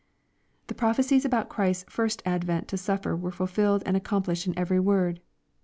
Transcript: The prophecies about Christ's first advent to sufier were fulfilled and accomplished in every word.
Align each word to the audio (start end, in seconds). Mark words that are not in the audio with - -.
The 0.65 0.73
prophecies 0.73 1.25
about 1.25 1.47
Christ's 1.47 1.85
first 1.87 2.23
advent 2.25 2.67
to 2.69 2.75
sufier 2.75 3.15
were 3.19 3.29
fulfilled 3.29 3.83
and 3.85 3.95
accomplished 3.95 4.47
in 4.47 4.57
every 4.57 4.79
word. 4.79 5.21